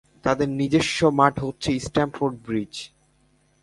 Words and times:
তাদের 0.23 0.49
নিজস্ব 0.59 0.99
মাঠ 1.19 1.33
হচ্ছে 1.39 1.71
স্ট্যামফোর্ড 1.79 2.35
ব্রিজ। 2.45 2.73